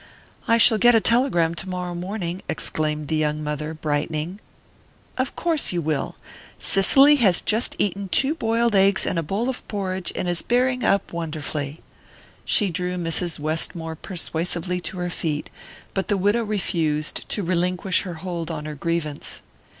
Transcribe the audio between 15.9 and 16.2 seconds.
but the